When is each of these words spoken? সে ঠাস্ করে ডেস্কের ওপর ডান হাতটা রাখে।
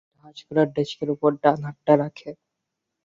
সে 0.03 0.19
ঠাস্ 0.19 0.39
করে 0.47 0.63
ডেস্কের 0.75 1.09
ওপর 1.15 1.31
ডান 1.43 1.59
হাতটা 1.65 1.93
রাখে। 2.01 2.29